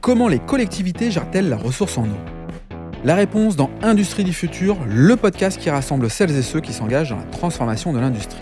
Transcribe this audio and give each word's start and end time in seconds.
Comment 0.00 0.28
les 0.28 0.38
collectivités 0.38 1.10
gèrent-elles 1.10 1.50
la 1.50 1.58
ressource 1.58 1.98
en 1.98 2.04
eau 2.04 2.18
La 3.04 3.14
réponse 3.14 3.54
dans 3.54 3.68
Industrie 3.82 4.24
du 4.24 4.32
futur, 4.32 4.78
le 4.88 5.14
podcast 5.14 5.60
qui 5.60 5.68
rassemble 5.68 6.08
celles 6.08 6.34
et 6.34 6.40
ceux 6.40 6.60
qui 6.60 6.72
s'engagent 6.72 7.10
dans 7.10 7.18
la 7.18 7.24
transformation 7.24 7.92
de 7.92 7.98
l'industrie. 7.98 8.40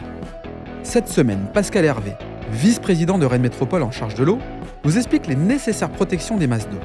Cette 0.84 1.08
semaine, 1.08 1.48
Pascal 1.52 1.84
Hervé, 1.84 2.12
vice-président 2.52 3.18
de 3.18 3.26
Rennes 3.26 3.42
Métropole 3.42 3.82
en 3.82 3.90
charge 3.90 4.14
de 4.14 4.22
l'eau, 4.22 4.38
nous 4.84 4.98
explique 4.98 5.26
les 5.26 5.34
nécessaires 5.34 5.90
protections 5.90 6.36
des 6.36 6.46
masses 6.46 6.70
d'eau. 6.70 6.78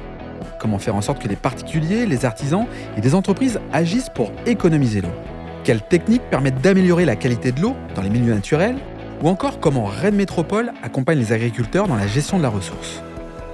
Comment 0.58 0.80
faire 0.80 0.96
en 0.96 1.02
sorte 1.02 1.22
que 1.22 1.28
les 1.28 1.36
particuliers, 1.36 2.04
les 2.04 2.24
artisans 2.24 2.66
et 2.96 3.00
des 3.00 3.14
entreprises 3.14 3.60
agissent 3.72 4.10
pour 4.12 4.32
économiser 4.44 5.02
l'eau. 5.02 5.14
Quelles 5.62 5.82
techniques 5.82 6.28
permettent 6.30 6.60
d'améliorer 6.62 7.04
la 7.04 7.14
qualité 7.14 7.52
de 7.52 7.60
l'eau 7.60 7.76
dans 7.94 8.02
les 8.02 8.10
milieux 8.10 8.34
naturels? 8.34 8.78
Ou 9.22 9.28
encore 9.28 9.60
comment 9.60 9.84
Rennes 9.84 10.16
Métropole 10.16 10.72
accompagne 10.82 11.20
les 11.20 11.32
agriculteurs 11.32 11.86
dans 11.86 11.94
la 11.94 12.08
gestion 12.08 12.38
de 12.38 12.42
la 12.42 12.48
ressource? 12.48 13.03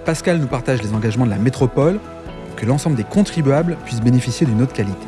Pascal 0.05 0.39
nous 0.39 0.47
partage 0.47 0.83
les 0.83 0.95
engagements 0.95 1.27
de 1.27 1.31
la 1.31 1.37
métropole 1.37 1.99
pour 2.47 2.57
que 2.57 2.67
l'ensemble 2.67 2.97
des 2.97 3.05
contribuables 3.05 3.77
puissent 3.85 4.01
bénéficier 4.01 4.47
d'une 4.47 4.59
de 4.59 4.65
qualité. 4.65 5.07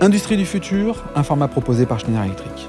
Industrie 0.00 0.36
du 0.36 0.46
futur, 0.46 1.04
un 1.14 1.22
format 1.22 1.48
proposé 1.48 1.84
par 1.84 1.98
Schneider 1.98 2.24
Electric. 2.24 2.68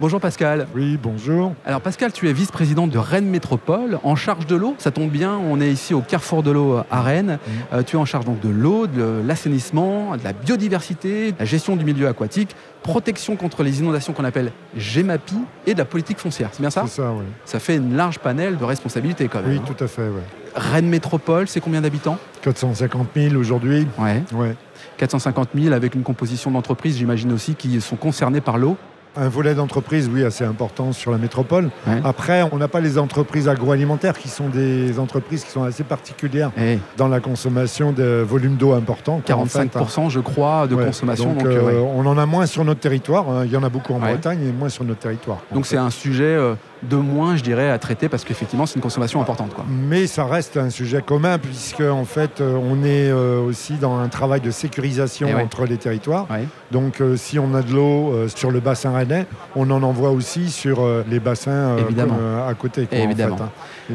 Bonjour 0.00 0.18
Pascal. 0.18 0.66
Oui, 0.74 0.98
bonjour. 1.00 1.52
Alors 1.66 1.82
Pascal, 1.82 2.10
tu 2.10 2.26
es 2.26 2.32
vice-président 2.32 2.86
de 2.86 2.96
Rennes 2.96 3.28
Métropole, 3.28 3.98
en 4.02 4.16
charge 4.16 4.46
de 4.46 4.56
l'eau. 4.56 4.74
Ça 4.78 4.90
tombe 4.90 5.10
bien, 5.10 5.36
on 5.36 5.60
est 5.60 5.70
ici 5.70 5.92
au 5.92 6.00
carrefour 6.00 6.42
de 6.42 6.50
l'eau 6.50 6.78
à 6.90 7.02
Rennes. 7.02 7.38
Euh, 7.74 7.82
tu 7.82 7.96
es 7.96 7.98
en 7.98 8.06
charge 8.06 8.24
donc 8.24 8.40
de 8.40 8.48
l'eau, 8.48 8.86
de 8.86 9.20
l'assainissement, 9.26 10.16
de 10.16 10.24
la 10.24 10.32
biodiversité, 10.32 11.32
de 11.32 11.38
la 11.38 11.44
gestion 11.44 11.76
du 11.76 11.84
milieu 11.84 12.08
aquatique, 12.08 12.56
protection 12.82 13.36
contre 13.36 13.62
les 13.62 13.80
inondations 13.80 14.14
qu'on 14.14 14.24
appelle 14.24 14.52
GEMAPI 14.74 15.36
et 15.66 15.74
de 15.74 15.78
la 15.78 15.84
politique 15.84 16.16
foncière. 16.16 16.48
C'est 16.52 16.62
bien 16.62 16.70
ça? 16.70 16.84
C'est 16.86 17.02
ça, 17.02 17.12
oui. 17.12 17.26
Ça 17.44 17.60
fait 17.60 17.76
une 17.76 17.94
large 17.94 18.20
panel 18.20 18.56
de 18.56 18.64
responsabilités 18.64 19.28
quand 19.28 19.42
même. 19.42 19.50
Oui, 19.50 19.58
hein. 19.58 19.64
tout 19.66 19.84
à 19.84 19.86
fait, 19.86 20.08
oui. 20.08 20.22
Rennes 20.54 20.88
Métropole, 20.88 21.46
c'est 21.46 21.60
combien 21.60 21.82
d'habitants? 21.82 22.16
450 22.40 23.08
000 23.14 23.34
aujourd'hui. 23.36 23.86
Ouais. 23.98 24.22
Ouais. 24.32 24.56
450 24.96 25.50
000 25.54 25.74
avec 25.74 25.94
une 25.94 26.02
composition 26.02 26.50
d'entreprises, 26.50 26.96
j'imagine 26.96 27.32
aussi, 27.32 27.54
qui 27.54 27.80
sont 27.82 27.96
concernées 27.96 28.40
par 28.40 28.56
l'eau. 28.56 28.78
Un 29.16 29.28
volet 29.28 29.54
d'entreprise, 29.54 30.08
oui, 30.12 30.24
assez 30.24 30.44
important 30.44 30.92
sur 30.92 31.10
la 31.10 31.18
métropole. 31.18 31.70
Ouais. 31.86 32.00
Après, 32.04 32.42
on 32.52 32.56
n'a 32.58 32.68
pas 32.68 32.80
les 32.80 32.96
entreprises 32.96 33.48
agroalimentaires 33.48 34.16
qui 34.16 34.28
sont 34.28 34.48
des 34.48 34.98
entreprises 35.00 35.42
qui 35.44 35.50
sont 35.50 35.64
assez 35.64 35.82
particulières 35.82 36.52
dans 36.96 37.08
la 37.08 37.18
consommation 37.18 37.90
de 37.92 38.24
volumes 38.26 38.54
d'eau 38.56 38.72
importants. 38.72 39.20
quoi, 39.26 39.34
en 39.36 39.46
fait, 39.46 39.66
45% 39.66 40.00
hein. 40.06 40.08
je 40.10 40.20
crois 40.20 40.66
de 40.68 40.76
Ouais. 40.76 40.84
consommation. 40.86 41.30
Donc, 41.32 41.38
Donc, 41.38 41.46
euh, 41.48 41.58
euh, 41.60 41.80
ouais. 41.82 41.90
on 41.96 42.06
en 42.06 42.16
a 42.18 42.24
moins 42.26 42.46
sur 42.46 42.64
notre 42.64 42.80
territoire. 42.80 43.28
hein. 43.28 43.42
Il 43.46 43.50
y 43.52 43.56
en 43.56 43.64
a 43.64 43.68
beaucoup 43.68 43.92
en. 43.94 43.98
Bretagne 43.98 44.40
et 44.48 44.52
moins 44.52 44.68
sur 44.68 44.84
notre 44.84 45.00
territoire. 45.00 45.38
Donc 45.52 45.66
c'est 45.66 45.76
un 45.76 45.90
sujet 45.90 46.24
euh, 46.24 46.54
de 46.82 46.96
moins, 46.96 47.36
je 47.36 47.42
dirais, 47.42 47.70
à 47.70 47.78
traiter 47.78 48.08
parce 48.08 48.24
qu'effectivement 48.24 48.64
c'est 48.66 48.76
une 48.76 48.80
consommation 48.80 49.20
importante. 49.20 49.52
Quoi. 49.54 49.64
Mais 49.68 50.06
ça 50.06 50.24
reste 50.24 50.56
un 50.56 50.70
sujet 50.70 51.02
commun 51.02 51.38
puisque 51.38 51.80
en 51.82 52.04
fait 52.04 52.40
euh, 52.40 52.54
on 52.56 52.82
est 52.84 53.10
euh, 53.10 53.40
aussi 53.40 53.74
dans 53.74 53.98
un 53.98 54.08
travail 54.08 54.40
de 54.40 54.50
sécurisation 54.50 55.28
Eh 55.30 55.34
ouais. 55.34 55.42
entre 55.42 55.66
les 55.66 55.76
territoires. 55.76 56.26
Ouais. 56.30 56.44
Donc 56.70 57.00
euh, 57.00 57.16
si 57.16 57.38
on 57.38 57.54
a 57.54 57.62
de 57.62 57.72
l'eau 57.72 58.14
sur 58.34 58.50
le 58.50 58.60
bassin 58.60 58.92
rennais, 58.92 59.26
on 59.56 59.70
en 59.70 59.82
envoie 59.82 60.10
aussi 60.10 60.50
sur 60.50 60.80
les 61.08 61.20
bassins 61.20 61.76
Évidemment. 61.78 62.14
comme, 62.14 62.48
à 62.48 62.54
côté. 62.54 62.86
quoi, 62.86 62.98
en 62.98 63.02
Évidemment. 63.02 63.36
fait, 63.36 63.42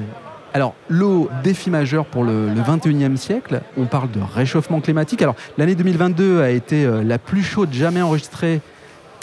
Alors 0.52 0.74
l'eau, 0.88 1.28
défi 1.42 1.70
majeur 1.70 2.04
pour 2.04 2.22
le, 2.22 2.48
le 2.48 2.60
21e 2.60 3.16
siècle, 3.16 3.60
on 3.76 3.86
parle 3.86 4.10
de 4.10 4.20
réchauffement 4.20 4.80
climatique. 4.80 5.20
Alors 5.22 5.34
l'année 5.58 5.74
2022 5.74 6.42
a 6.42 6.50
été 6.50 6.86
la 7.02 7.18
plus 7.18 7.42
chaude 7.42 7.72
jamais 7.72 8.02
enregistrée. 8.02 8.60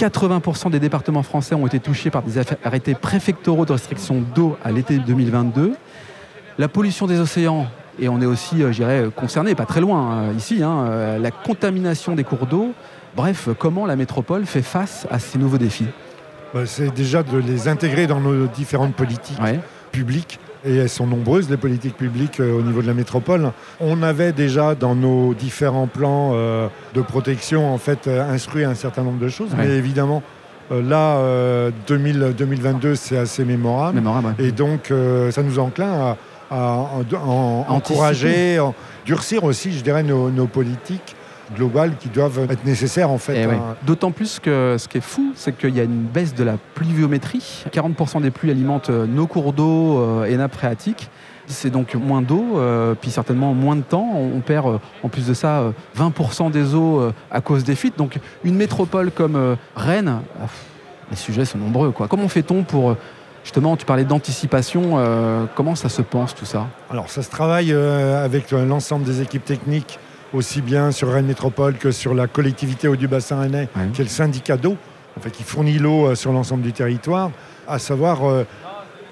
80% 0.02 0.72
des 0.72 0.80
départements 0.80 1.22
français 1.22 1.54
ont 1.54 1.68
été 1.68 1.80
touchés 1.80 2.10
par 2.10 2.24
des 2.24 2.40
arrêtés 2.64 2.96
préfectoraux 2.96 3.66
de 3.66 3.74
restriction 3.74 4.24
d'eau 4.34 4.58
à 4.64 4.72
l'été 4.72 4.98
2022. 4.98 5.74
La 6.58 6.68
pollution 6.68 7.06
des 7.06 7.20
océans, 7.20 7.68
et 8.00 8.10
on 8.10 8.20
est 8.20 8.26
aussi, 8.26 8.64
euh, 8.64 8.72
je 8.72 8.78
dirais, 8.78 9.06
concerné, 9.16 9.54
pas 9.54 9.66
très 9.66 9.80
loin 9.80 10.14
euh, 10.14 10.34
ici, 10.36 10.64
hein, 10.64 10.86
euh, 10.88 11.20
la 11.20 11.30
contamination 11.30 12.16
des 12.16 12.24
cours 12.24 12.48
d'eau. 12.48 12.74
Bref, 13.16 13.50
comment 13.60 13.86
la 13.86 13.96
métropole 13.96 14.46
fait 14.48 14.64
face 14.64 15.06
à 15.12 15.20
ces 15.20 15.38
nouveaux 15.38 15.60
défis? 15.60 15.88
Bah, 16.54 16.66
C'est 16.66 16.92
déjà 16.92 17.22
de 17.22 17.38
les 17.38 17.68
intégrer 17.68 18.08
dans 18.08 18.20
nos 18.20 18.48
différentes 18.48 18.96
politiques 18.96 19.40
Ouais. 19.40 19.60
Publiques. 19.92 20.40
Et 20.64 20.76
elles 20.76 20.90
sont 20.90 21.08
nombreuses, 21.08 21.50
les 21.50 21.58
politiques 21.58 21.98
publiques 21.98 22.40
euh, 22.40 22.60
au 22.60 22.62
niveau 22.62 22.82
de 22.84 22.88
la 22.88 22.94
métropole. 22.94 23.52
On 23.80 24.04
avait 24.04 24.32
déjà 24.32 24.76
dans 24.76 24.94
nos 24.94 25.34
différents 25.34 25.88
plans 25.88 26.32
euh, 26.36 26.68
de 26.94 27.02
protection 27.02 27.74
en 27.74 27.80
fait 27.80 28.06
euh, 28.08 28.32
instruit 28.32 28.64
un 28.64 28.76
certain 28.76 29.02
nombre 29.04 29.18
de 29.20 29.28
choses. 29.30 29.50
Ouais. 29.52 29.66
Mais 29.66 29.76
évidemment, 29.78 30.22
là, 30.70 31.18
euh, 31.18 31.72
2000 31.88 32.34
2022, 32.38 32.94
c'est 32.96 33.18
assez 33.18 33.44
mémorable. 33.44 33.96
Mémorable, 33.96 34.36
ouais. 34.40 34.46
Et 34.46 34.52
donc, 34.52 34.94
ça 35.32 35.42
nous 35.44 35.58
enclin 35.60 35.92
à, 35.92 36.18
à- 36.52 36.78
en- 36.78 37.04
en- 37.28 37.66
À 37.68 37.72
encourager, 37.74 38.60
en- 38.60 38.76
durcir 39.06 39.44
aussi, 39.44 39.72
je 39.74 39.84
dirais, 39.84 40.04
nos, 40.04 40.30
nos 40.30 40.46
politiques 40.46 41.16
globales 41.56 41.96
qui 41.98 42.10
doivent 42.10 42.48
être 42.50 42.66
nécessaires 42.66 43.10
en 43.10 43.18
fait. 43.18 43.44
Eh 43.44 43.48
ouais. 43.48 43.56
hein. 43.56 43.76
D'autant 43.86 44.12
plus 44.12 44.40
que 44.40 44.76
ce 44.78 44.88
qui 44.88 44.98
est 44.98 45.02
fou, 45.02 45.34
c'est 45.36 45.58
qu'il 45.58 45.76
y 45.76 45.80
a 45.80 45.84
une 45.84 46.04
baisse 46.04 46.34
de 46.36 46.44
la 46.44 46.56
pluviométrie. 46.76 47.66
40% 47.72 48.22
des 48.22 48.32
pluies 48.32 48.52
alimentent 48.52 48.90
euh, 48.90 49.06
nos 49.06 49.28
cours 49.28 49.54
d'eau 49.54 50.00
euh, 50.00 50.24
et 50.26 50.36
nappes 50.38 50.56
phréatiques. 50.56 51.10
C'est 51.48 51.70
donc 51.70 51.96
moins 51.96 52.22
d'eau, 52.22 52.58
euh, 52.60 52.94
puis 53.00 53.12
certainement 53.12 53.54
moins 53.54 53.76
de 53.76 53.82
temps. 53.82 54.10
On 54.16 54.38
on 54.38 54.40
perd 54.40 54.68
euh, 54.68 54.78
en 55.04 55.10
plus 55.10 55.28
de 55.28 55.34
ça 55.34 55.60
euh, 55.60 55.72
20% 55.98 56.50
des 56.52 56.74
eaux 56.76 57.00
euh, 57.02 57.14
à 57.30 57.42
cause 57.42 57.64
des 57.66 57.76
fuites. 57.76 57.98
Donc 57.98 58.18
une 58.46 58.56
métropole 58.56 59.12
comme 59.12 59.36
euh, 59.36 59.56
Rennes, 59.76 60.20
ah, 60.38 60.44
pff, 60.44 60.66
les 61.10 61.18
sujets 61.18 61.44
sont 61.44 61.58
nombreux. 61.58 61.92
Quoi. 61.92 62.08
Comment 62.08 62.30
fait-on 62.30 62.64
pour, 62.64 62.96
justement, 63.44 63.76
tu 63.76 63.86
parlais 63.86 64.06
d'anticipation, 64.06 64.94
euh, 64.96 65.44
comment 65.56 65.76
ça 65.76 65.90
se 65.90 66.02
pense 66.02 66.34
tout 66.34 66.46
ça? 66.46 66.68
Alors, 66.90 67.10
ça 67.10 67.22
se 67.22 67.30
travaille 67.30 67.74
euh, 67.74 68.24
avec 68.24 68.54
euh, 68.54 68.66
l'ensemble 68.66 69.04
des 69.04 69.22
équipes 69.22 69.44
techniques, 69.44 70.00
aussi 70.34 70.62
bien 70.62 70.92
sur 70.92 71.12
Rennes 71.12 71.26
Métropole 71.26 71.76
que 71.78 71.92
sur 71.92 72.14
la 72.14 72.28
collectivité 72.28 72.88
eau 72.88 72.96
du 72.96 73.08
bassin 73.08 73.40
rennais, 73.40 73.68
Ouais. 73.76 73.88
qui 73.94 74.02
est 74.02 74.06
le 74.06 74.10
syndicat 74.10 74.58
d'eau, 74.58 74.78
en 75.18 75.22
fait, 75.22 75.32
qui 75.32 75.44
fournit 75.44 75.78
l'eau 75.78 76.08
euh, 76.08 76.16
sur 76.16 76.32
l'ensemble 76.32 76.64
du 76.64 76.72
territoire. 76.74 77.32
À 77.68 77.80
savoir, 77.80 78.28
euh, 78.30 78.46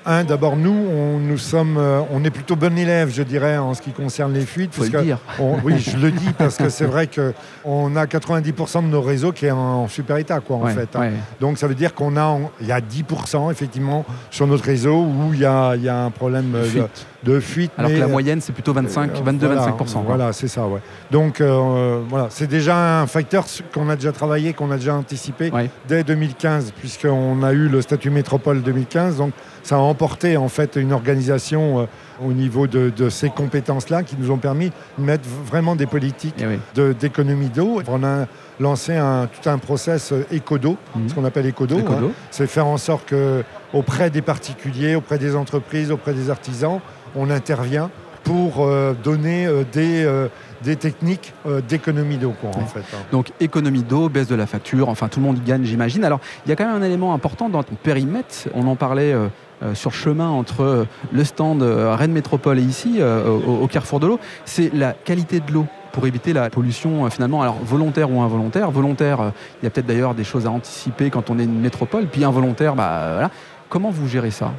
un, 0.10 0.24
d'abord, 0.24 0.56
nous, 0.58 0.72
on, 0.74 1.20
nous 1.20 1.38
sommes, 1.38 1.78
euh, 1.78 2.02
on 2.12 2.24
est 2.24 2.30
plutôt 2.32 2.56
bon 2.56 2.78
élève, 2.78 3.10
je 3.14 3.22
dirais, 3.24 3.58
en 3.58 3.74
ce 3.74 3.82
qui 3.82 3.92
concerne 3.92 4.34
les 4.34 4.42
fuites. 4.46 4.74
Faut 4.74 4.84
le 4.84 4.90
puisque- 4.90 5.04
dire. 5.06 5.20
on- 5.40 5.58
oui, 5.64 5.78
je 5.80 5.98
le 5.98 6.12
dis 6.12 6.30
parce 6.38 6.58
que 6.58 6.70
c'est 6.70 6.86
vrai 6.94 7.08
qu'on 7.08 7.96
a 7.96 8.06
90% 8.08 8.82
de 8.84 8.88
nos 8.88 9.02
réseaux 9.02 9.32
qui 9.32 9.46
est 9.46 9.52
en 9.52 9.88
super 9.88 10.18
état, 10.18 10.40
quoi, 10.40 10.58
en 10.58 10.62
Ouais, 10.64 10.74
fait. 10.74 10.90
hein. 10.96 11.12
Donc 11.40 11.58
ça 11.58 11.68
veut 11.68 11.76
dire 11.76 11.94
qu'on 11.94 12.18
a, 12.18 12.38
il 12.62 12.68
y 12.68 12.72
a 12.72 12.82
10% 12.82 13.52
effectivement 13.52 14.06
sur 14.32 14.48
notre 14.48 14.66
réseau 14.66 14.96
où 15.04 15.34
il 15.34 15.40
y 15.42 15.46
a, 15.46 15.76
il 15.76 15.84
y 15.84 15.90
a 15.90 16.04
un 16.06 16.10
problème 16.12 16.56
Fuite. 16.66 17.06
de, 17.24 17.34
de 17.34 17.40
fuite. 17.40 17.72
Alors 17.78 17.90
mais, 17.92 17.96
que 17.98 18.02
la 18.02 18.08
euh, 18.08 18.10
moyenne, 18.12 18.42
c'est 18.42 18.54
plutôt 18.54 18.74
25, 18.74 19.12
euh, 19.16 19.32
22-25%. 19.32 20.04
voilà, 20.06 20.34
c'est 20.34 20.48
ça, 20.48 20.66
ouais. 20.68 20.80
Donc 21.12 21.40
euh, 21.42 22.00
voilà, 22.10 22.28
c'est 22.30 22.48
déjà 22.48 23.02
un 23.02 23.08
facteur 23.08 23.46
qu'on 23.74 23.90
a 23.90 23.96
déjà 23.96 24.12
travaillé, 24.12 24.54
qu'on 24.54 24.72
a 24.72 24.78
déjà 24.78 24.96
anticipé 24.96 25.52
Ouais. 25.52 25.70
dès 25.88 26.04
2015, 26.04 26.72
puisqu'on 26.78 27.44
a 27.44 27.54
eu 27.54 27.68
le 27.70 27.82
statut 27.82 28.10
métropole 28.10 28.62
2015. 28.62 29.18
Donc 29.18 29.32
ça 29.70 29.76
a 29.76 29.80
emporté 29.80 30.36
en 30.36 30.50
fait 30.50 30.78
une 30.78 30.92
organisation 30.94 31.82
euh, 31.82 31.86
au 32.28 32.34
niveau 32.34 32.66
de, 32.66 32.90
de 32.90 33.08
ces 33.12 33.30
compétences-là 33.30 34.02
qui 34.02 34.16
nous 34.18 34.32
ont 34.32 34.38
permis 34.40 34.72
de 34.98 35.04
mettre 35.04 35.30
vraiment 35.46 35.76
des 35.76 35.86
politiques 35.86 36.34
Eh 36.40 36.48
oui. 36.48 36.60
de- 36.74 36.92
d'économie 36.94 37.50
d'eau. 37.50 37.80
On 37.88 38.04
a 38.04 38.26
lancé 38.60 38.96
un, 38.96 39.28
tout 39.28 39.48
un 39.48 39.60
process 39.60 40.12
euh, 40.12 40.26
éco-d'eau, 40.32 40.76
Mhm. 40.96 41.10
ce 41.10 41.14
qu'on 41.14 41.24
appelle 41.24 41.46
éco-d'eau. 41.46 41.78
hein. 41.88 42.10
C'est 42.32 42.48
faire 42.48 42.66
en 42.66 42.78
sorte 42.78 43.06
que 43.10 43.44
auprès 43.72 44.10
des 44.10 44.24
particuliers, 44.24 44.96
auprès 44.96 45.20
des 45.20 45.36
entreprises, 45.36 45.92
auprès 45.92 46.14
des 46.16 46.32
artisans, 46.32 46.80
on 47.16 47.30
intervient 47.30 47.92
pour 48.24 48.66
euh, 48.66 48.94
donner 49.04 49.46
euh, 49.46 49.64
des, 49.72 50.04
euh, 50.04 50.30
des 50.64 50.76
techniques 50.76 51.34
euh, 51.46 51.62
d'économie 51.62 52.18
d'eau, 52.18 52.34
quoi, 52.40 52.50
en 52.50 52.66
fait. 52.66 52.80
hein. 52.80 53.00
Donc 53.12 53.32
économie 53.40 53.84
d'eau, 53.84 54.10
baisse 54.10 54.28
de 54.28 54.36
la 54.36 54.46
facture, 54.46 54.90
enfin 54.90 55.08
tout 55.08 55.20
le 55.20 55.26
monde 55.26 55.38
y 55.38 55.42
gagne 55.42 55.64
j'imagine. 55.64 56.04
Alors 56.04 56.20
il 56.46 56.50
y 56.50 56.52
a 56.52 56.56
quand 56.56 56.66
même 56.66 56.82
un 56.82 56.86
élément 56.86 57.14
important 57.14 57.50
dans 57.50 57.64
ton 57.64 57.76
périmètre, 57.76 58.48
on 58.54 58.68
en 58.68 58.76
parlait 58.76 59.14
euh, 59.14 59.28
euh, 59.64 59.76
sur 59.76 59.94
chemin 59.94 60.30
entre 60.30 60.86
le 61.12 61.24
stand 61.24 61.62
Rennes 61.64 62.12
Métropole 62.14 62.60
et 62.60 62.64
ici, 62.64 63.00
au, 63.02 63.64
au 63.64 63.68
carrefour 63.68 64.00
de 64.00 64.08
l'eau, 64.08 64.20
c'est 64.46 64.74
la 64.74 64.94
qualité 64.94 65.40
de 65.40 65.52
l'eau 65.52 65.66
pour 65.92 66.06
éviter 66.06 66.34
la 66.34 66.50
pollution 66.50 67.06
euh, 67.06 67.10
finalement, 67.10 67.42
alors 67.42 67.58
volontaire 67.64 68.12
ou 68.12 68.22
involontaire. 68.22 68.70
Volontaire, 68.70 69.22
euh, 69.22 69.30
il 69.60 69.66
y 69.66 69.68
a 69.68 69.72
peut-être 69.72 69.88
d'ailleurs 69.88 70.14
des 70.14 70.24
choses 70.24 70.46
à 70.46 70.52
anticiper 70.52 71.10
quand 71.10 71.30
on 71.30 71.40
est 71.40 71.44
une 71.46 71.60
métropole, 71.60 72.06
puis 72.06 72.24
involontaire, 72.24 72.76
bah 72.76 72.90
euh, 72.92 73.14
voilà. 73.14 73.32
Comment 73.70 73.90
vous 73.90 74.08
gérez 74.08 74.32
ça? 74.32 74.52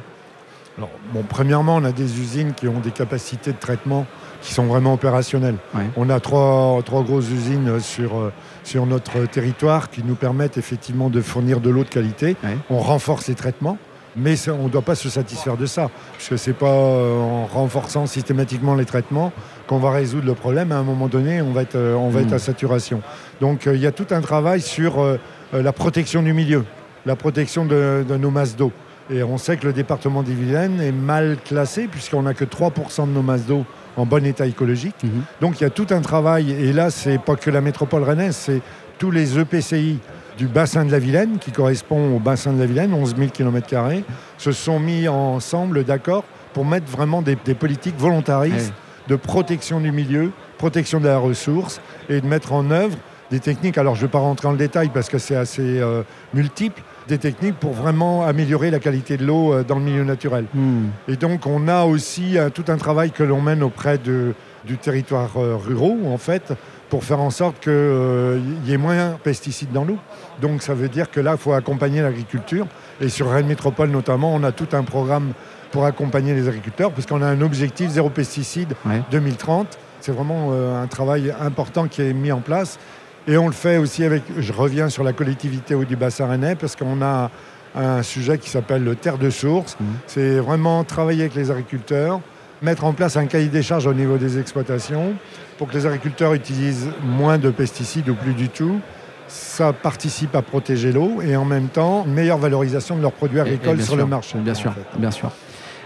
Alors, 0.77 0.89
bon, 1.13 1.23
premièrement, 1.27 1.77
on 1.77 1.83
a 1.83 1.91
des 1.91 2.19
usines 2.19 2.53
qui 2.53 2.67
ont 2.67 2.79
des 2.79 2.91
capacités 2.91 3.51
de 3.51 3.57
traitement 3.57 4.05
qui 4.41 4.53
sont 4.53 4.65
vraiment 4.65 4.93
opérationnelles. 4.93 5.57
Ouais. 5.75 5.83
On 5.97 6.09
a 6.09 6.19
trois, 6.19 6.79
trois 6.83 7.03
grosses 7.03 7.29
usines 7.29 7.79
sur, 7.79 8.17
euh, 8.17 8.31
sur 8.63 8.85
notre 8.85 9.25
territoire 9.27 9.89
qui 9.89 10.03
nous 10.03 10.15
permettent 10.15 10.57
effectivement 10.57 11.09
de 11.09 11.21
fournir 11.21 11.59
de 11.59 11.69
l'eau 11.69 11.83
de 11.83 11.89
qualité. 11.89 12.35
Ouais. 12.43 12.57
On 12.69 12.79
renforce 12.79 13.27
les 13.27 13.35
traitements. 13.35 13.77
Mais 14.17 14.35
on 14.49 14.65
ne 14.65 14.69
doit 14.69 14.81
pas 14.81 14.95
se 14.95 15.07
satisfaire 15.09 15.55
de 15.55 15.65
ça, 15.65 15.89
puisque 16.17 16.37
ce 16.37 16.49
n'est 16.49 16.53
pas 16.53 16.65
euh, 16.67 17.17
en 17.21 17.45
renforçant 17.45 18.05
systématiquement 18.07 18.75
les 18.75 18.83
traitements 18.83 19.31
qu'on 19.67 19.77
va 19.77 19.91
résoudre 19.91 20.25
le 20.25 20.33
problème. 20.33 20.73
À 20.73 20.75
un 20.79 20.83
moment 20.83 21.07
donné, 21.07 21.41
on 21.41 21.53
va 21.53 21.61
être, 21.61 21.75
euh, 21.75 21.95
on 21.95 22.09
va 22.09 22.19
Mm. 22.19 22.23
être 22.25 22.33
à 22.33 22.39
saturation. 22.39 23.01
Donc 23.39 23.67
il 23.67 23.79
y 23.79 23.87
a 23.87 23.93
tout 23.93 24.07
un 24.11 24.19
travail 24.19 24.59
sur 24.59 25.01
la 25.53 25.71
protection 25.71 26.21
du 26.23 26.33
milieu, 26.33 26.65
la 27.05 27.15
protection 27.15 27.65
de, 27.65 28.03
de 28.05 28.17
nos 28.17 28.31
masses 28.31 28.57
d'eau. 28.57 28.73
Et 29.09 29.23
on 29.23 29.37
sait 29.37 29.55
que 29.55 29.65
le 29.67 29.71
département 29.73 30.23
des 30.23 30.33
Vilaines 30.33 30.81
est 30.81 30.91
mal 30.91 31.37
classé 31.45 31.87
puisqu'on 31.89 32.23
n'a 32.23 32.33
que 32.33 32.43
3% 32.45 33.07
de 33.07 33.11
nos 33.13 33.21
masses 33.21 33.45
d'eau 33.45 33.65
en 33.97 34.05
bon 34.05 34.25
état 34.25 34.45
écologique. 34.45 34.95
Mhm. 35.03 35.23
Donc 35.41 35.59
il 35.59 35.63
y 35.63 35.67
a 35.67 35.69
tout 35.69 35.87
un 35.91 36.01
travail, 36.01 36.51
et 36.51 36.73
là, 36.73 36.89
c'est 36.89 37.17
pas 37.17 37.35
que 37.35 37.49
la 37.49 37.61
métropole 37.61 38.03
rennaise, 38.03 38.35
c'est 38.35 38.61
tous 38.97 39.11
les 39.11 39.39
EPCI 39.39 39.99
du 40.37 40.47
bassin 40.47 40.85
de 40.85 40.91
la 40.91 40.99
Vilaine, 40.99 41.37
qui 41.39 41.51
correspond 41.51 42.15
au 42.15 42.19
bassin 42.19 42.53
de 42.53 42.59
la 42.59 42.65
Vilaine, 42.65 42.93
11 42.93 43.15
000 43.17 43.29
km, 43.29 43.67
se 44.37 44.51
sont 44.51 44.79
mis 44.79 45.07
ensemble 45.07 45.83
d'accord 45.83 46.23
pour 46.53 46.65
mettre 46.65 46.87
vraiment 46.87 47.21
des, 47.21 47.37
des 47.43 47.53
politiques 47.53 47.97
volontaristes 47.97 48.73
de 49.07 49.15
protection 49.15 49.79
du 49.79 49.91
milieu, 49.91 50.31
protection 50.57 50.99
de 50.99 51.07
la 51.07 51.17
ressource, 51.17 51.81
et 52.09 52.21
de 52.21 52.27
mettre 52.27 52.53
en 52.53 52.71
œuvre 52.71 52.97
des 53.31 53.39
techniques, 53.39 53.77
alors 53.77 53.95
je 53.95 54.01
ne 54.01 54.07
vais 54.07 54.11
pas 54.11 54.19
rentrer 54.19 54.47
dans 54.47 54.51
le 54.51 54.57
détail 54.57 54.89
parce 54.93 55.09
que 55.09 55.17
c'est 55.17 55.35
assez 55.35 55.79
euh, 55.79 56.03
multiple, 56.33 56.81
des 57.07 57.17
techniques 57.17 57.55
pour 57.55 57.73
vraiment 57.73 58.23
améliorer 58.25 58.71
la 58.71 58.79
qualité 58.79 59.17
de 59.17 59.25
l'eau 59.25 59.53
euh, 59.53 59.63
dans 59.63 59.75
le 59.75 59.81
milieu 59.81 60.03
naturel. 60.03 60.45
Hmm. 60.53 60.87
Et 61.07 61.15
donc, 61.15 61.45
on 61.45 61.67
a 61.67 61.83
aussi 61.83 62.37
euh, 62.37 62.49
tout 62.49 62.65
un 62.67 62.77
travail 62.77 63.11
que 63.11 63.23
l'on 63.23 63.41
mène 63.41 63.63
auprès 63.63 63.97
de, 63.97 64.33
du 64.65 64.77
territoire 64.77 65.31
euh, 65.37 65.55
ruraux, 65.55 65.97
en 66.07 66.17
fait, 66.17 66.53
pour 66.89 67.03
faire 67.03 67.19
en 67.19 67.29
sorte 67.29 67.59
qu'il 67.59 68.43
y 68.65 68.73
ait 68.73 68.77
moins 68.77 69.11
de 69.11 69.17
pesticides 69.17 69.71
dans 69.71 69.85
l'eau. 69.85 69.97
Donc, 70.41 70.61
ça 70.61 70.73
veut 70.73 70.89
dire 70.89 71.09
que 71.09 71.19
là, 71.19 71.33
il 71.33 71.37
faut 71.37 71.53
accompagner 71.53 72.01
l'agriculture. 72.01 72.67
Et 72.99 73.09
sur 73.09 73.31
Rennes 73.31 73.47
Métropole, 73.47 73.89
notamment, 73.89 74.33
on 74.33 74.43
a 74.43 74.51
tout 74.51 74.67
un 74.73 74.83
programme 74.83 75.33
pour 75.71 75.85
accompagner 75.85 76.33
les 76.33 76.47
agriculteurs, 76.47 76.91
puisqu'on 76.91 77.21
a 77.21 77.27
un 77.27 77.41
objectif 77.41 77.89
zéro 77.89 78.09
pesticide 78.09 78.73
Ouais. 78.85 79.01
2030. 79.11 79.77
C'est 80.01 80.11
vraiment 80.11 80.49
euh, 80.51 80.81
un 80.81 80.87
travail 80.87 81.33
important 81.39 81.87
qui 81.87 82.01
est 82.01 82.13
mis 82.13 82.31
en 82.31 82.39
place. 82.39 82.79
Et 83.27 83.37
on 83.37 83.47
le 83.47 83.53
fait 83.53 83.77
aussi 83.77 84.03
avec, 84.03 84.23
je 84.37 84.51
reviens 84.53 84.89
sur 84.89 85.03
la 85.03 85.13
collectivité 85.13 85.75
du 85.85 85.95
bassin 85.95 86.27
rennais, 86.27 86.55
parce 86.55 86.75
qu'on 86.75 87.01
a 87.01 87.29
un 87.75 88.03
sujet 88.03 88.37
qui 88.37 88.49
s'appelle 88.49 88.83
le 88.83 88.95
terre 88.95 89.17
de 89.17 89.29
source. 89.29 89.77
Mhm. 89.79 89.87
C'est 90.07 90.39
vraiment 90.39 90.83
travailler 90.83 91.21
avec 91.21 91.35
les 91.35 91.51
agriculteurs, 91.51 92.19
mettre 92.61 92.83
en 92.83 92.93
place 92.93 93.17
un 93.17 93.25
cahier 93.25 93.47
des 93.47 93.63
charges 93.63 93.87
au 93.87 93.93
niveau 93.93 94.17
des 94.17 94.39
exploitations 94.39 95.13
pour 95.57 95.67
que 95.67 95.73
les 95.73 95.85
agriculteurs 95.85 96.33
utilisent 96.33 96.89
moins 97.03 97.37
de 97.37 97.49
pesticides 97.49 98.09
ou 98.09 98.15
plus 98.15 98.33
du 98.33 98.49
tout. 98.49 98.79
Ça 99.27 99.71
participe 99.71 100.35
à 100.35 100.41
protéger 100.41 100.91
l'eau 100.91 101.21
et 101.21 101.35
en 101.35 101.45
même 101.45 101.69
temps, 101.69 102.03
une 102.05 102.13
meilleure 102.13 102.39
valorisation 102.39 102.97
de 102.97 103.01
leurs 103.01 103.13
produits 103.13 103.39
agricoles 103.39 103.77
sur 103.77 103.93
sûr, 103.93 103.97
le 103.97 104.05
marché. 104.05 104.37
Bien 104.39 104.51
en 104.51 104.55
sûr, 104.55 104.73
fait. 104.73 104.99
bien 104.99 105.11
sûr. 105.11 105.31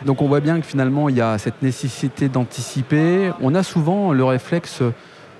Donc 0.03 0.21
on 0.21 0.27
voit 0.27 0.39
bien 0.39 0.59
que 0.59 0.65
finalement 0.65 1.09
il 1.09 1.17
y 1.17 1.21
a 1.21 1.37
cette 1.37 1.61
nécessité 1.61 2.27
d'anticiper. 2.27 3.31
On 3.41 3.53
a 3.53 3.61
souvent 3.61 4.13
le 4.13 4.23
réflexe, 4.23 4.81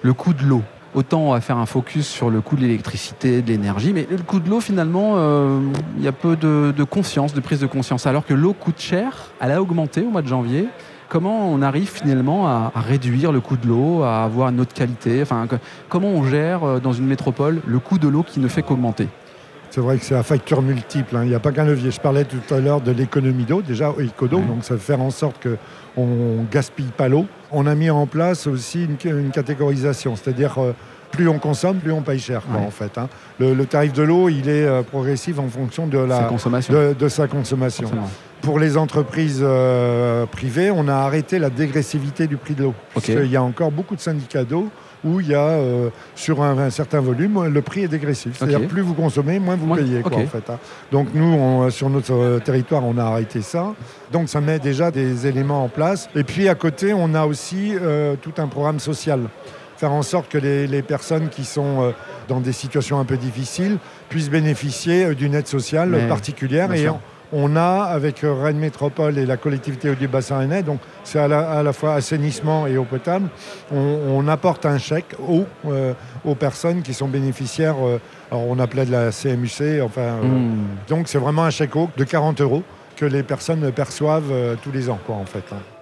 le 0.03 0.13
coût 0.13 0.33
de 0.33 0.43
l'eau. 0.43 0.61
Autant 0.95 1.19
on 1.19 1.31
va 1.33 1.41
faire 1.41 1.57
un 1.57 1.65
focus 1.65 2.07
sur 2.07 2.29
le 2.29 2.39
coût 2.39 2.55
de 2.55 2.61
l'électricité, 2.61 3.41
de 3.41 3.49
l'énergie, 3.49 3.91
mais 3.91 4.07
le 4.09 4.23
coût 4.23 4.39
de 4.39 4.49
l'eau 4.49 4.61
finalement, 4.61 5.15
euh, 5.17 5.59
il 5.97 6.03
y 6.03 6.07
a 6.07 6.13
peu 6.13 6.37
de, 6.37 6.83
conscience, 6.85 7.33
de 7.33 7.41
prise 7.41 7.59
de 7.59 7.67
conscience. 7.67 8.07
Alors 8.07 8.25
que 8.25 8.33
l'eau 8.33 8.53
coûte 8.53 8.79
cher, 8.79 9.31
elle 9.41 9.51
a 9.51 9.61
augmenté 9.61 10.01
au 10.03 10.09
mois 10.09 10.21
de 10.21 10.27
janvier. 10.27 10.69
Comment 11.09 11.51
on 11.51 11.61
arrive 11.61 11.89
finalement 11.89 12.47
à, 12.47 12.71
réduire 12.75 13.33
le 13.33 13.41
coût 13.41 13.57
de 13.57 13.67
l'eau, 13.67 14.03
à 14.03 14.23
avoir 14.23 14.49
une 14.49 14.61
autre 14.61 14.73
qualité? 14.73 15.21
Enfin, 15.21 15.47
comment 15.89 16.07
on 16.07 16.23
gère 16.23 16.63
euh, 16.63 16.79
dans 16.79 16.93
une 16.93 17.07
métropole 17.07 17.61
le 17.67 17.79
coût 17.79 17.99
de 17.99 18.07
l'eau 18.07 18.23
qui 18.23 18.39
ne 18.39 18.47
fait 18.47 18.61
qu'augmenter? 18.61 19.09
C'est 19.75 19.81
vrai 19.81 19.97
que 19.97 20.05
c'est 20.05 20.15
à 20.15 20.23
facture 20.23 20.61
multiple. 20.61 21.17
hein. 21.17 21.23
Il 21.23 21.27
n'y 21.27 21.35
a 21.35 21.39
pas 21.41 21.51
qu'un 21.51 21.65
levier. 21.65 21.91
Je 21.91 21.99
parlais 21.99 22.23
tout 22.23 22.37
à 22.53 22.59
l'heure 22.61 22.79
de 22.79 22.91
l'économie 22.93 23.43
d'eau, 23.43 23.61
déjà 23.61 23.89
Ecodo, 23.99 24.37
Ouais. 24.37 24.45
donc 24.45 24.63
ça 24.63 24.75
veut 24.75 24.79
faire 24.79 25.01
en 25.01 25.09
sorte 25.09 25.45
qu'on 25.45 26.05
ne 26.07 26.45
gaspille 26.49 26.93
pas 26.95 27.09
l'eau. 27.09 27.25
On 27.51 27.67
a 27.67 27.75
mis 27.75 27.89
en 27.89 28.07
place 28.07 28.47
aussi 28.47 28.85
une, 28.85 28.95
une 29.17 29.31
catégorisation, 29.31 30.15
c'est-à-dire 30.15 30.55
euh, 30.59 30.71
plus 31.11 31.27
on 31.27 31.39
consomme, 31.39 31.79
plus 31.79 31.91
on 31.91 32.03
paye 32.03 32.19
cher, 32.19 32.43
quoi, 32.49 32.61
Ouais. 32.61 32.65
en 32.65 32.71
fait. 32.71 32.97
hein. 32.97 33.09
Le, 33.37 33.53
le 33.53 33.65
tarif 33.65 33.91
de 33.91 34.03
l'eau, 34.03 34.29
il 34.29 34.47
est 34.47 34.63
euh, 34.65 34.81
progressif 34.81 35.39
en 35.39 35.49
fonction 35.49 35.87
de, 35.87 35.97
Sa 36.07 36.21
la, 36.21 36.23
consommation 36.27 36.73
de, 36.73 36.95
de 36.97 37.09
sa 37.09 37.27
consommation. 37.27 37.91
Pour 38.41 38.59
les 38.59 38.77
entreprises 38.77 39.41
euh, 39.43 40.25
privées, 40.25 40.71
on 40.71 40.87
a 40.87 40.93
arrêté 40.95 41.37
la 41.37 41.49
dégressivité 41.49 42.27
du 42.27 42.37
prix 42.37 42.53
de 42.53 42.63
l'eau. 42.63 42.73
Parce 42.93 43.07
qu'il 43.07 43.25
y 43.29 43.35
a 43.35 43.43
encore 43.43 43.71
beaucoup 43.71 43.97
de 43.97 44.01
syndicats 44.01 44.45
d'eau 44.45 44.69
où 45.03 45.19
il 45.19 45.27
y 45.27 45.35
a, 45.35 45.39
euh, 45.39 45.89
sur 46.15 46.41
un, 46.41 46.57
un 46.57 46.69
certain 46.69 46.99
volume, 46.99 47.45
le 47.47 47.61
prix 47.61 47.83
est 47.83 47.87
dégressif. 47.87 48.37
C'est-à-dire 48.37 48.67
plus 48.67 48.81
vous 48.81 48.93
consommez, 48.93 49.39
moins 49.39 49.55
vous 49.55 49.67
Moins- 49.67 49.77
payez. 49.77 50.01
quoi, 50.01 50.13
ok. 50.13 50.23
en 50.23 50.27
fait, 50.27 50.49
hein. 50.49 50.57
Donc 50.91 51.09
nous, 51.13 51.25
on- 51.25 51.69
sur 51.69 51.89
notre 51.89 52.13
euh, 52.13 52.39
territoire, 52.39 52.83
on 52.83 52.97
a 52.97 53.03
arrêté 53.03 53.41
ça. 53.41 53.73
Donc 54.11 54.29
ça 54.29 54.41
met 54.41 54.59
déjà 54.59 54.91
des 54.91 55.27
éléments 55.27 55.63
en 55.63 55.69
place. 55.69 56.09
Et 56.15 56.23
puis 56.23 56.47
à 56.49 56.55
côté, 56.55 56.93
on 56.93 57.13
a 57.13 57.25
aussi 57.25 57.73
euh, 57.79 58.15
tout 58.21 58.33
un 58.37 58.47
programme 58.47 58.79
social. 58.79 59.21
Faire 59.77 59.91
en 59.91 60.03
sorte 60.03 60.29
que 60.29 60.37
les, 60.37 60.67
les 60.67 60.81
personnes 60.81 61.27
qui 61.29 61.43
sont 61.43 61.81
euh, 61.83 61.91
dans 62.29 62.39
des 62.39 62.53
situations 62.53 62.97
un 62.99 63.03
peu 63.05 63.17
difficiles 63.17 63.77
puissent 64.09 64.29
bénéficier 64.29 65.05
euh, 65.05 65.13
d'une 65.15 65.35
aide 65.35 65.47
sociale 65.47 65.89
Mais, 65.89 66.07
particulière. 66.07 66.71
Et. 66.73 66.87
On, 67.35 67.55
a, 67.55 67.83
avec 67.83 68.23
euh, 68.23 68.33
Rennes 68.33 68.57
Métropole 68.57 69.17
et 69.17 69.25
la 69.25 69.37
collectivité 69.37 69.93
du 69.95 70.07
bassin 70.07 70.37
rennais, 70.39 70.63
donc 70.63 70.79
c'est 71.03 71.19
à 71.19 71.27
la, 71.27 71.51
à 71.51 71.63
la 71.63 71.73
fois 71.73 71.95
assainissement 71.95 72.65
et 72.65 72.77
eau 72.77 72.85
potable, 72.85 73.27
on, 73.71 73.99
on 74.09 74.27
apporte 74.27 74.65
un 74.65 74.77
chèque 74.77 75.15
eau 75.27 75.45
euh, 75.67 75.93
aux 76.23 76.35
personnes 76.35 76.81
qui 76.81 76.93
sont 76.93 77.07
bénéficiaires. 77.07 77.75
euh, 77.85 77.99
alors 78.31 78.45
on 78.47 78.57
appelait 78.59 78.85
de 78.85 78.91
la 78.91 79.11
CMUC, 79.11 79.81
enfin. 79.83 80.17
Hmm. 80.23 80.65
donc 80.87 81.07
c'est 81.07 81.19
vraiment 81.19 81.43
un 81.43 81.51
chèque 81.51 81.75
eau 81.75 81.89
de 81.95 82.03
40 82.03 82.41
euros 82.41 82.63
que 82.95 83.05
les 83.05 83.23
personnes 83.23 83.71
perçoivent 83.71 84.33
tous 84.63 84.71
les 84.71 84.89
ans, 84.89 84.99
quoi, 85.05 85.15
en 85.15 85.25
fait. 85.25 85.43
hein. 85.51 85.74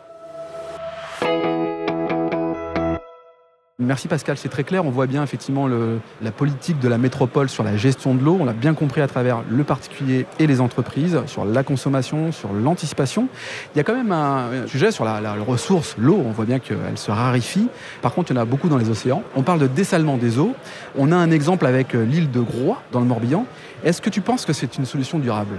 Merci 3.85 4.07
Pascal, 4.07 4.37
c'est 4.37 4.49
très 4.49 4.63
clair. 4.63 4.85
On 4.85 4.89
voit 4.89 5.07
bien 5.07 5.23
effectivement 5.23 5.67
la 5.67 6.31
politique 6.31 6.79
de 6.79 6.87
la 6.87 6.97
métropole 6.97 7.49
sur 7.49 7.63
la 7.63 7.75
gestion 7.75 8.15
de 8.15 8.23
l'eau. 8.23 8.37
On 8.39 8.45
l'a 8.45 8.53
bien 8.53 8.73
compris 8.73 9.01
à 9.01 9.07
travers 9.07 9.41
le 9.49 9.63
particulier 9.63 10.25
et 10.39 10.47
les 10.47 10.61
entreprises, 10.61 11.19
sur 11.27 11.45
la 11.45 11.63
consommation, 11.63 12.31
sur 12.31 12.53
l'anticipation. 12.53 13.27
Il 13.73 13.77
y 13.77 13.81
a 13.81 13.83
quand 13.83 13.95
même 13.95 14.11
un 14.11 14.67
sujet 14.67 14.91
sur 14.91 15.05
la, 15.05 15.21
la 15.21 15.33
ressource, 15.33 15.95
l'eau. 15.97 16.21
On 16.25 16.31
voit 16.31 16.45
bien 16.45 16.59
qu'elle 16.59 16.97
se 16.97 17.11
raréfie. 17.11 17.67
Par 18.01 18.13
contre, 18.13 18.31
il 18.31 18.35
y 18.35 18.39
en 18.39 18.41
a 18.41 18.45
beaucoup 18.45 18.69
dans 18.69 18.77
les 18.77 18.89
océans. 18.89 19.23
On 19.35 19.43
parle 19.43 19.59
de 19.59 19.67
dessalement 19.67 20.17
des 20.17 20.39
eaux. 20.39 20.55
On 20.97 21.11
a 21.11 21.15
un 21.15 21.31
exemple 21.31 21.65
avec 21.65 21.95
euh, 21.95 22.05
l'île 22.05 22.31
de 22.31 22.39
Groix, 22.39 22.81
dans 22.91 22.99
le 22.99 23.05
Morbihan. 23.05 23.45
Est-ce 23.83 24.01
que 24.01 24.09
tu 24.09 24.21
penses 24.21 24.45
que 24.45 24.53
c'est 24.53 24.77
une 24.77 24.85
solution 24.85 25.19
durable? 25.19 25.57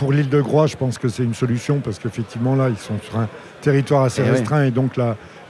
Pour 0.00 0.12
l'île 0.12 0.30
de 0.30 0.40
Groix, 0.40 0.66
je 0.66 0.76
pense 0.78 0.96
que 0.96 1.08
c'est 1.08 1.22
une 1.22 1.34
solution 1.34 1.80
parce 1.84 1.98
qu'effectivement, 1.98 2.56
là, 2.56 2.70
ils 2.70 2.78
sont 2.78 2.94
sur 3.02 3.18
un 3.18 3.28
territoire 3.60 4.04
assez 4.04 4.22
Eh 4.26 4.30
restreint 4.30 4.64
et 4.64 4.70
donc 4.70 4.92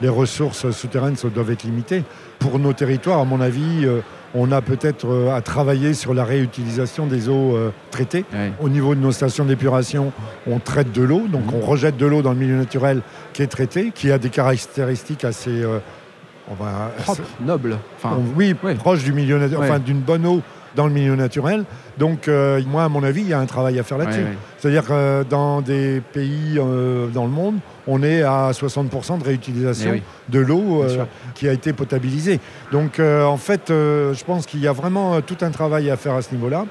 les 0.02 0.08
ressources 0.08 0.68
souterraines 0.72 1.14
doivent 1.32 1.52
être 1.52 1.62
limitées. 1.62 2.02
Pour 2.40 2.58
nos 2.58 2.72
territoires, 2.72 3.20
à 3.20 3.24
mon 3.24 3.40
avis, 3.40 3.84
euh, 3.84 4.00
on 4.34 4.50
a 4.50 4.60
peut-être 4.60 5.06
euh, 5.06 5.32
à 5.36 5.40
travailler 5.40 5.94
sur 5.94 6.14
la 6.14 6.24
réutilisation 6.24 7.06
des 7.06 7.28
eaux 7.28 7.54
euh, 7.54 7.70
traitées. 7.92 8.24
Au 8.60 8.68
niveau 8.68 8.96
de 8.96 9.00
nos 9.00 9.12
stations 9.12 9.44
d'épuration, 9.44 10.10
on 10.48 10.58
traite 10.58 10.90
de 10.90 11.02
l'eau, 11.02 11.28
donc 11.28 11.44
Mhm. 11.46 11.54
on 11.54 11.60
rejette 11.64 11.96
de 11.96 12.06
l'eau 12.06 12.20
dans 12.20 12.32
le 12.32 12.38
milieu 12.38 12.56
naturel 12.56 13.02
qui 13.32 13.42
est 13.42 13.46
traité, 13.46 13.92
qui 13.94 14.10
a 14.10 14.18
des 14.18 14.30
caractéristiques 14.30 15.24
assez. 15.24 15.62
on 16.50 16.54
va- 16.60 16.90
Propre, 17.04 17.22
noble. 17.40 17.78
Enfin, 17.96 18.16
on- 18.18 18.36
oui, 18.36 18.56
ouais. 18.64 18.74
proche 18.74 19.04
du 19.04 19.12
milieu 19.12 19.38
natu- 19.38 19.56
enfin 19.56 19.78
d'une 19.78 20.00
bonne 20.00 20.26
eau 20.26 20.42
dans 20.76 20.86
le 20.86 20.92
milieu 20.92 21.16
naturel. 21.16 21.64
Donc, 21.98 22.28
euh, 22.28 22.60
moi, 22.66 22.84
à 22.84 22.88
mon 22.88 23.02
avis, 23.02 23.22
il 23.22 23.28
y 23.28 23.32
a 23.32 23.38
un 23.38 23.46
travail 23.46 23.78
à 23.78 23.82
faire 23.82 23.98
là-dessus. 23.98 24.20
ouais, 24.20 24.24
ouais. 24.26 24.36
C'est-à-dire 24.58 24.84
que 24.84 24.92
euh, 24.92 25.24
dans 25.24 25.60
des 25.60 26.00
pays 26.12 26.58
euh, 26.58 27.08
dans 27.08 27.24
le 27.24 27.30
monde, 27.30 27.56
on 27.86 28.02
est 28.02 28.22
à 28.22 28.50
60% 28.52 29.18
de 29.18 29.24
réutilisation 29.24 29.90
Eh 29.90 29.96
oui, 29.96 30.02
de 30.28 30.40
l'eau 30.40 30.84
qui 31.34 31.48
a 31.48 31.52
été 31.52 31.72
potabilisée. 31.72 32.40
Donc, 32.72 33.00
en 33.00 33.36
fait, 33.36 33.62
je 33.68 34.24
pense 34.24 34.46
qu'il 34.46 34.60
y 34.60 34.68
a 34.68 34.72
vraiment 34.72 35.20
tout 35.22 35.38
un 35.40 35.50
travail 35.50 35.90
à 35.90 35.96
faire 35.96 36.14
à 36.14 36.22
ce 36.22 36.32
niveau-là. 36.34 36.66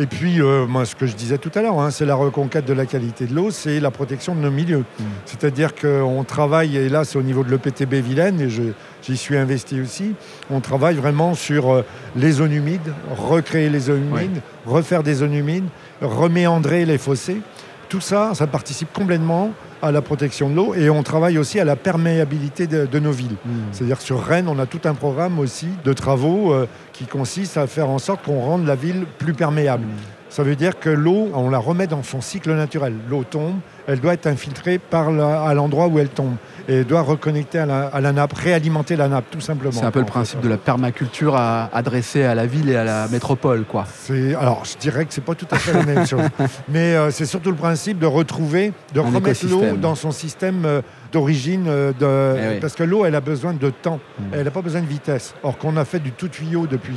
Et 0.00 0.06
puis, 0.06 0.40
euh, 0.40 0.64
moi, 0.64 0.84
ce 0.84 0.94
que 0.94 1.06
je 1.06 1.16
disais 1.16 1.38
tout 1.38 1.50
à 1.56 1.60
l'heure, 1.60 1.80
hein, 1.80 1.90
c'est 1.90 2.06
la 2.06 2.14
reconquête 2.14 2.64
de 2.64 2.72
la 2.72 2.86
qualité 2.86 3.26
de 3.26 3.34
l'eau, 3.34 3.50
c'est 3.50 3.80
la 3.80 3.90
protection 3.90 4.36
de 4.36 4.40
nos 4.40 4.50
milieux. 4.52 4.84
Mm. 5.00 5.04
C'est-à-dire 5.26 5.74
qu'on 5.74 6.22
travaille, 6.22 6.76
et 6.76 6.88
là, 6.88 7.04
c'est 7.04 7.18
au 7.18 7.22
niveau 7.22 7.42
de 7.42 7.50
l'EPTB 7.50 7.94
Vilaine, 7.94 8.40
et 8.40 8.48
j'y 8.48 9.16
suis 9.16 9.36
investi 9.36 9.80
aussi, 9.80 10.14
on 10.50 10.60
travaille 10.60 10.94
vraiment 10.94 11.34
sur 11.34 11.72
euh, 11.74 11.84
les 12.14 12.30
zones 12.30 12.52
humides, 12.52 12.94
recréer 13.10 13.70
les 13.70 13.80
zones 13.80 14.08
humides, 14.08 14.40
refaire 14.66 15.02
des 15.02 15.14
zones 15.14 15.34
humides, 15.34 15.66
reméandrer 16.00 16.84
les 16.84 16.98
fossés. 16.98 17.40
Tout 17.88 18.00
ça, 18.00 18.34
ça 18.34 18.46
participe 18.46 18.92
complètement 18.92 19.52
à 19.80 19.92
la 19.92 20.02
protection 20.02 20.50
de 20.50 20.54
l'eau 20.54 20.74
et 20.74 20.90
on 20.90 21.02
travaille 21.02 21.38
aussi 21.38 21.58
à 21.58 21.64
la 21.64 21.76
perméabilité 21.76 22.66
de, 22.66 22.84
de 22.84 22.98
nos 22.98 23.12
villes. 23.12 23.36
Hmm. 23.46 23.60
C'est-à-dire 23.72 24.00
sur 24.00 24.22
Rennes, 24.22 24.48
on 24.48 24.58
a 24.58 24.66
tout 24.66 24.80
un 24.84 24.94
programme 24.94 25.38
aussi 25.38 25.68
de 25.84 25.92
travaux 25.92 26.52
euh, 26.52 26.66
qui 26.92 27.04
consiste 27.06 27.56
à 27.56 27.66
faire 27.66 27.88
en 27.88 27.98
sorte 27.98 28.24
qu'on 28.24 28.40
rende 28.40 28.66
la 28.66 28.74
ville 28.74 29.06
plus 29.18 29.32
perméable. 29.32 29.84
Ça 30.30 30.42
veut 30.42 30.56
dire 30.56 30.78
que 30.78 30.90
l'eau, 30.90 31.30
on 31.34 31.48
la 31.48 31.58
remet 31.58 31.86
dans 31.86 32.02
son 32.02 32.20
cycle 32.20 32.52
naturel. 32.52 32.92
L'eau 33.08 33.24
tombe, 33.24 33.56
elle 33.86 33.98
doit 34.00 34.12
être 34.12 34.26
infiltrée 34.26 34.78
par 34.78 35.10
la- 35.10 35.42
à 35.42 35.54
l'endroit 35.54 35.86
où 35.88 35.98
elle 35.98 36.10
tombe 36.10 36.34
et 36.68 36.80
elle 36.80 36.84
doit 36.84 37.00
reconnecter 37.00 37.58
à 37.58 37.64
la, 37.66 37.86
à 37.86 38.00
la 38.02 38.12
nappe, 38.12 38.34
réalimenter 38.34 38.94
la 38.94 39.08
nappe, 39.08 39.24
tout 39.30 39.40
simplement. 39.40 39.72
C'est 39.72 39.86
un 39.86 39.90
peu 39.90 40.00
le 40.00 40.04
principe 40.04 40.40
de 40.40 40.48
la 40.48 40.58
permaculture 40.58 41.34
à- 41.34 41.70
adressée 41.72 42.24
à 42.24 42.34
la 42.34 42.44
ville 42.44 42.68
et 42.68 42.76
à 42.76 42.84
la 42.84 43.08
métropole, 43.08 43.64
quoi. 43.64 43.86
Alors, 44.38 44.64
je 44.66 44.76
dirais 44.76 45.06
que 45.06 45.14
c'est 45.14 45.24
pas 45.24 45.34
tout 45.34 45.46
à 45.50 45.56
fait 45.56 45.72
la 45.72 45.82
même 45.84 46.06
chose, 46.06 46.20
mais 46.68 46.94
euh, 46.94 47.10
c'est 47.10 47.24
surtout 47.26 47.50
le 47.50 47.56
principe 47.56 47.98
de 47.98 48.06
retrouver, 48.06 48.72
de 48.94 49.00
Un 49.00 49.04
remettre 49.04 49.46
l'eau 49.48 49.76
dans 49.80 49.94
son 49.94 50.10
système 50.10 50.64
euh, 50.66 50.82
d'origine 51.12 51.66
euh, 51.68 51.92
de 51.92 52.36
Eh 52.40 52.48
oui. 52.54 52.60
parce 52.60 52.74
que 52.74 52.82
l'eau 52.84 53.04
elle 53.04 53.14
a 53.14 53.20
besoin 53.20 53.52
de 53.52 53.70
temps, 53.70 53.98
Mm. 54.18 54.22
elle 54.32 54.44
n'a 54.44 54.50
pas 54.50 54.62
besoin 54.62 54.80
de 54.82 54.86
vitesse. 54.86 55.34
Or 55.42 55.56
qu'on 55.58 55.76
a 55.76 55.84
fait 55.84 56.00
du 56.00 56.12
tout 56.12 56.28
tuyau 56.28 56.66
depuis 56.66 56.94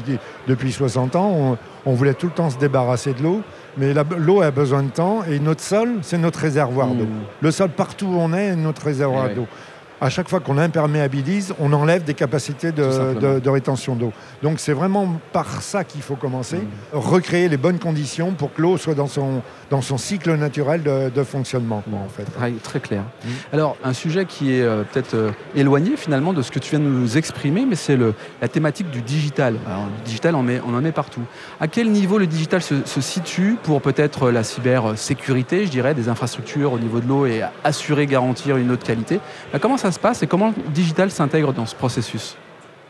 depuis 0.47 0.71
60 0.71 1.15
ans, 1.15 1.29
on, 1.31 1.57
on 1.85 1.93
voulait 1.93 2.13
tout 2.13 2.27
le 2.27 2.31
temps 2.33 2.49
se 2.49 2.57
débarrasser 2.57 3.13
de 3.13 3.23
l'eau, 3.23 3.41
mais 3.77 3.93
l'eau 4.17 4.41
a 4.41 4.51
besoin 4.51 4.83
de 4.83 4.89
temps 4.89 5.23
et 5.23 5.39
notre 5.39 5.61
sol 5.61 5.89
c'est 6.01 6.17
notre 6.17 6.39
réservoir 6.39 6.87
Mm. 6.87 6.97
d'eau. 6.97 7.07
Le 7.41 7.51
sol 7.51 7.69
partout 7.69 8.07
où 8.07 8.15
on 8.17 8.33
est 8.33 8.47
est 8.47 8.55
notre 8.55 8.83
réservoir 8.85 9.27
Eh 9.31 9.35
d'eau. 9.35 9.47
À 10.03 10.09
chaque 10.09 10.27
fois 10.29 10.39
qu'on 10.39 10.57
imperméabilise, 10.57 11.53
on 11.59 11.71
enlève 11.73 12.03
des 12.03 12.15
capacités 12.15 12.71
de, 12.71 13.49
rétention 13.49 13.95
d'eau. 13.95 14.11
Donc 14.41 14.59
c'est 14.59 14.73
vraiment 14.73 15.19
par 15.31 15.61
ça 15.61 15.83
qu'il 15.83 16.01
faut 16.01 16.15
commencer, 16.15 16.57
Mm. 16.57 16.97
recréer 16.97 17.49
les 17.49 17.57
bonnes 17.57 17.77
conditions 17.77 18.31
pour 18.31 18.51
que 18.53 18.61
l'eau 18.63 18.77
soit 18.77 18.95
dans 18.95 19.05
son, 19.07 19.41
dans 19.69 19.81
son 19.81 19.97
cycle 19.99 20.33
naturel 20.35 20.81
de, 20.81 21.09
de 21.09 21.23
fonctionnement. 21.23 21.83
quoi, 21.87 21.99
en 21.99 22.09
fait. 22.09 22.23
Très, 22.23 22.51
très 22.51 22.79
clair. 22.79 23.03
Mm. 23.23 23.27
Alors, 23.53 23.77
un 23.83 23.93
sujet 23.93 24.25
qui 24.25 24.53
est 24.55 24.61
euh, 24.63 24.83
peut-être 24.91 25.13
euh, 25.13 25.31
éloigné 25.55 25.95
finalement 25.97 26.33
de 26.33 26.41
ce 26.41 26.49
que 26.49 26.57
tu 26.59 26.71
viens 26.71 26.79
de 26.79 26.85
nous 26.89 27.17
exprimer, 27.17 27.65
mais 27.67 27.75
c'est 27.75 27.97
la 28.41 28.47
thématique 28.47 28.89
du 28.89 29.01
digital. 29.03 29.55
Alors, 29.67 29.85
le 29.85 30.03
digital, 30.03 30.33
on, 30.33 30.41
met- 30.41 30.61
on 30.67 30.73
en 30.73 30.81
met 30.81 30.91
partout. 30.91 31.21
À 31.59 31.67
quel 31.67 31.91
niveau 31.91 32.17
le 32.17 32.25
digital 32.25 32.63
se, 32.63 32.75
se 32.85 33.01
situe 33.01 33.55
pour 33.61 33.81
peut-être 33.83 34.31
la 34.31 34.43
cybersécurité, 34.43 35.65
je 35.65 35.69
dirais, 35.71 35.93
des 35.93 36.09
infrastructures 36.09 36.73
au 36.73 36.79
niveau 36.79 36.99
de 37.01 37.07
l'eau 37.07 37.25
et 37.27 37.41
assurer, 37.63 38.07
garantir 38.07 38.57
une 38.57 38.71
eau 38.71 38.75
de 38.77 38.83
qualité? 38.83 39.19
Bah, 39.53 39.59
Comment 39.61 39.77
ça 39.77 39.90
se 39.91 39.99
passe 39.99 40.23
et 40.23 40.27
comment 40.27 40.53
le 40.55 40.71
digital 40.71 41.11
s'intègre 41.11 41.53
dans 41.53 41.65
ce 41.65 41.75
processus 41.75 42.37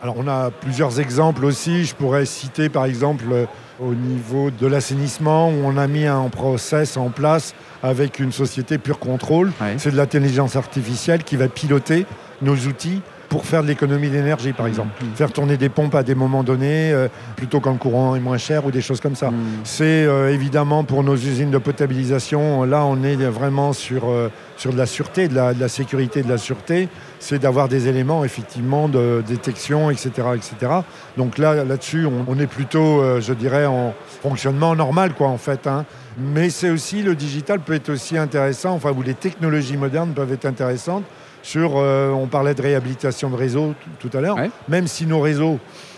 Alors 0.02 0.16
on 0.18 0.28
a 0.28 0.52
plusieurs 0.52 1.00
exemples 1.00 1.46
aussi. 1.46 1.86
Je 1.86 1.96
pourrais 1.96 2.26
citer 2.26 2.70
par 2.70 2.86
exemple 2.86 3.26
euh, 3.32 3.46
au 3.80 3.94
niveau 3.94 4.52
de 4.52 4.68
l'assainissement 4.68 5.50
où 5.50 5.64
on 5.64 5.78
a 5.78 5.88
mis 5.88 6.06
un 6.06 6.30
process 6.30 6.98
en 6.98 7.10
place 7.10 7.54
avec 7.84 8.20
une 8.20 8.32
société 8.32 8.78
Pure 8.78 9.00
Control. 9.00 9.52
Ouais. 9.62 9.76
C'est 9.78 9.92
de 9.92 9.98
l'intelligence 9.98 10.56
artificielle 10.56 11.24
qui 11.24 11.36
va 11.36 11.48
piloter 11.48 12.06
nos 12.42 12.56
outils 12.56 13.02
pour 13.32 13.46
faire 13.46 13.64
de 13.64 13.68
l'économie 13.70 14.10
d'énergie 14.10 14.52
par 14.52 14.68
exemple. 14.68 14.90
Mhm. 15.02 15.16
Faire 15.16 15.32
tourner 15.32 15.56
des 15.56 15.70
pompes 15.70 15.96
à 15.96 16.04
des 16.04 16.16
moments 16.16 16.44
donnés 16.44 16.92
euh, 16.92 17.08
plutôt 17.38 17.62
quand 17.62 17.72
le 17.72 17.78
courant 17.78 18.14
est 18.14 18.20
moins 18.20 18.38
cher 18.38 18.66
ou 18.66 18.72
des 18.72 18.82
choses 18.82 19.00
comme 19.00 19.16
ça. 19.16 19.32
Mm. 19.32 19.36
C'est 19.64 20.04
euh, 20.04 20.34
évidemment 20.34 20.84
pour 20.84 21.02
nos 21.02 21.16
usines 21.16 21.50
de 21.50 21.58
potabilisation, 21.58 22.64
là 22.66 22.84
on 22.84 23.02
est 23.04 23.16
vraiment 23.16 23.72
sur, 23.72 24.10
euh, 24.10 24.30
sur 24.58 24.74
de 24.74 24.78
la 24.78 24.86
sûreté, 24.86 25.30
de 25.30 25.36
la, 25.36 25.54
de 25.54 25.62
la 25.62 25.70
sécurité, 25.70 26.24
de 26.24 26.30
la 26.30 26.38
sûreté, 26.38 26.90
c'est 27.20 27.40
d'avoir 27.40 27.70
des 27.70 27.88
éléments 27.88 28.26
effectivement 28.26 28.90
de 28.90 29.24
détection, 29.26 29.90
etc. 29.90 30.10
etc. 30.36 30.72
Donc 31.16 31.38
là, 31.38 31.64
là-dessus, 31.64 32.06
on, 32.06 32.26
on 32.28 32.38
est 32.38 32.48
plutôt, 32.48 33.02
je 33.22 33.34
dirais, 33.34 33.66
en 33.66 33.94
fonctionnement 34.22 34.76
normal, 34.76 35.14
quoi, 35.14 35.28
en 35.28 35.38
fait. 35.38 35.68
hein. 35.68 35.86
Mais 36.18 36.50
c'est 36.50 36.70
aussi, 36.70 37.02
le 37.02 37.16
digital 37.16 37.60
peut 37.60 37.74
être 37.74 37.90
aussi 37.90 38.18
intéressant, 38.18 38.72
enfin, 38.74 38.92
où 38.92 39.02
les 39.02 39.14
technologies 39.14 39.78
modernes 39.78 40.12
peuvent 40.14 40.34
être 40.34 40.46
intéressantes. 40.46 41.04
Sur, 41.44 41.74
euh, 41.78 42.12
on 42.12 42.28
parlait 42.28 42.54
de 42.54 42.62
réhabilitation 42.62 43.30
de 43.30 43.36
réseaux 43.36 43.74
t- 44.00 44.08
tout 44.08 44.16
à 44.16 44.22
l'heure, 44.22 44.36
Ouais. 44.38 44.52
même 44.70 44.88
si 44.88 45.06
nos 45.08 45.20
réseaux, 45.20 45.58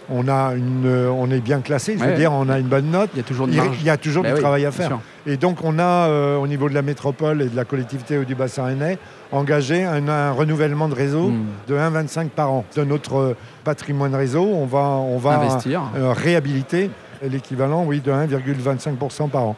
on, 0.10 0.28
a 0.28 0.54
une, 0.56 0.86
euh, 0.86 1.10
on 1.10 1.30
est 1.32 1.40
bien 1.40 1.60
classé, 1.62 1.96
je 1.98 2.04
veux 2.04 2.12
Ouais. 2.12 2.16
dire, 2.18 2.32
on 2.32 2.48
a 2.50 2.60
une 2.60 2.68
bonne 2.68 2.92
note. 2.92 3.10
Il 3.14 3.18
y 3.18 3.20
a 3.20 3.24
toujours 3.24 3.48
de 3.48 3.52
Il 3.54 3.58
marge. 3.58 3.78
il 3.80 3.86
y 3.86 3.90
a 3.90 3.98
toujours 3.98 4.24
Bah 4.24 4.30
du 4.30 4.36
oui, 4.36 4.42
travail 4.42 4.66
à 4.66 4.72
faire. 4.72 4.88
sûr. 4.88 5.00
Et 5.26 5.38
donc, 5.38 5.58
on 5.64 5.80
a, 5.80 5.84
euh, 6.10 6.38
au 6.38 6.48
niveau 6.48 6.68
de 6.70 6.74
la 6.74 6.82
métropole 6.82 7.42
et 7.42 7.48
de 7.48 7.56
la 7.56 7.66
collectivité 7.66 8.24
du 8.26 8.36
bassin 8.36 8.66
rennais, 8.66 8.98
engagé 9.32 9.84
un, 9.84 10.08
un 10.08 10.32
renouvellement 10.32 10.88
de 10.90 10.96
réseau 10.96 11.30
Mm. 11.30 11.46
de 11.68 11.76
1,25 11.76 12.30
par 12.30 12.52
an. 12.52 12.66
De 12.76 12.84
notre 12.84 13.36
patrimoine 13.64 14.16
réseau, 14.16 14.44
on 14.46 14.66
va, 14.66 14.80
on 14.80 15.18
va 15.18 15.40
Investir. 15.40 15.82
réhabiliter 15.96 16.90
l'équivalent 17.22 17.84
oui, 17.86 18.02
de 18.02 18.12
1,25% 18.12 19.30
par 19.30 19.44
an. 19.44 19.56